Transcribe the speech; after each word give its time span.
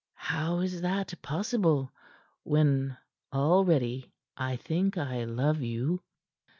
"How 0.17 0.61
is 0.61 0.81
that 0.81 1.13
possible, 1.21 1.91
when, 2.41 2.97
already 3.31 4.11
I 4.35 4.55
think 4.55 4.97
I 4.97 5.25
love 5.25 5.61
you." 5.61 6.01